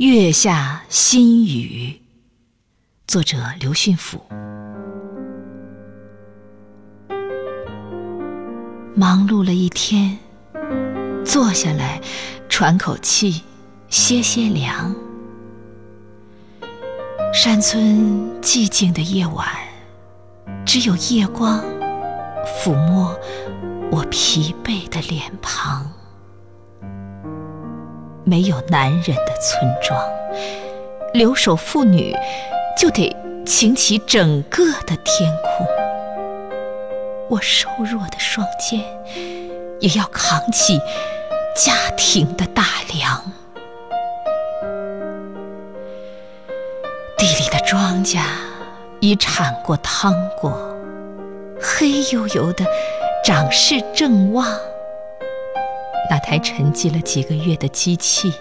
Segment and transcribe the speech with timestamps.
[0.00, 2.00] 月下新语，
[3.06, 4.18] 作者刘训甫。
[8.94, 10.18] 忙碌了一天，
[11.22, 12.00] 坐下来
[12.48, 13.42] 喘口气，
[13.90, 14.94] 歇歇凉。
[17.34, 19.46] 山村寂静的夜晚，
[20.64, 21.62] 只有夜光
[22.46, 23.14] 抚摸
[23.92, 25.92] 我疲惫的脸庞。
[28.30, 30.00] 没有男人的村庄，
[31.12, 32.14] 留守妇女
[32.78, 33.12] 就得
[33.44, 35.66] 擎起整个的天空。
[37.28, 38.80] 我瘦弱的双肩
[39.80, 40.78] 也要扛起
[41.56, 42.62] 家庭的大
[42.94, 43.20] 梁。
[47.18, 48.20] 地里的庄稼
[49.00, 50.52] 已产过汤过，
[51.60, 52.64] 黑黝黝的
[53.24, 54.46] 长势正旺。
[56.10, 58.32] 那台沉寂了几个月的机器，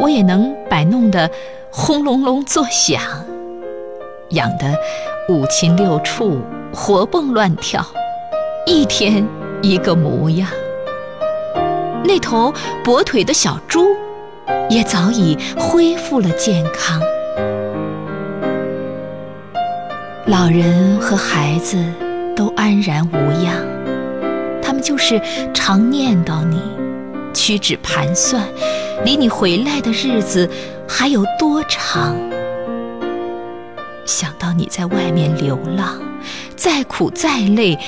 [0.00, 1.30] 我也能摆弄得
[1.70, 3.02] 轰隆隆作响，
[4.30, 4.74] 养得
[5.28, 6.40] 五禽六畜
[6.72, 7.84] 活蹦乱跳，
[8.64, 9.28] 一天
[9.60, 10.48] 一个模样。
[12.02, 12.50] 那头
[12.82, 13.94] 跛腿的小猪
[14.70, 16.98] 也早已恢复了健康，
[20.24, 21.76] 老人和孩子
[22.34, 23.79] 都安然无恙。
[24.80, 25.20] 就是
[25.52, 26.60] 常念叨你，
[27.34, 28.42] 屈指盘算，
[29.04, 30.48] 离你回来的日子
[30.88, 32.16] 还有多长？
[34.06, 36.00] 想到你在外面流浪，
[36.56, 37.78] 再苦再累，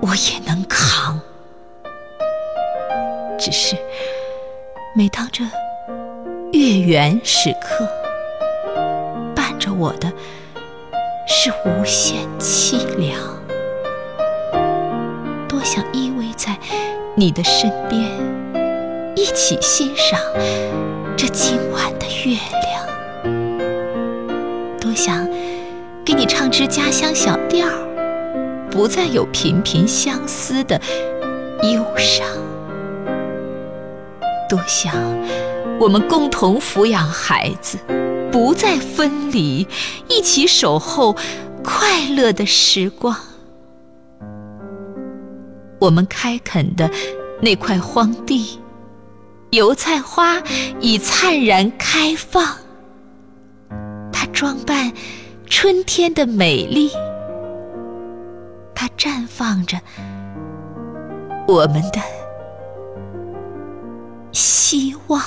[0.00, 1.20] 我也能扛。
[3.38, 3.76] 只是
[4.94, 5.44] 每当这
[6.52, 7.88] 月圆时刻，
[9.34, 10.12] 伴着我的
[11.26, 13.41] 是无限凄凉。
[15.62, 16.32] 想依偎。
[16.34, 16.58] 在
[17.14, 18.02] 你的身边，
[19.14, 20.18] 一起欣赏
[21.16, 22.82] 这今晚的月亮。
[24.80, 25.28] 多想
[26.04, 27.68] 给你唱支家乡小调，
[28.70, 30.80] 不再有频频相思的
[31.62, 32.26] 忧伤。
[34.48, 34.92] 多想
[35.78, 37.78] 我们共同抚养孩子，
[38.32, 39.68] 不再分离，
[40.08, 41.14] 一起守候
[41.62, 43.16] 快乐的时光。
[45.82, 46.88] 我们开垦的
[47.40, 48.60] 那块荒地，
[49.50, 50.40] 油菜花
[50.80, 52.56] 已灿然开放。
[54.12, 54.92] 它装扮
[55.46, 56.88] 春天的美丽，
[58.76, 59.76] 它绽放着
[61.48, 62.00] 我们的
[64.30, 65.20] 希望。